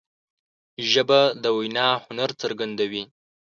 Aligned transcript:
ژبه 0.91 1.21
د 1.43 1.43
وینا 1.57 1.87
هنر 2.03 2.29
څرګندوي 2.41 3.03